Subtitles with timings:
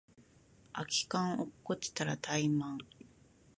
[0.73, 2.77] 空き缶落っこちたらタイマン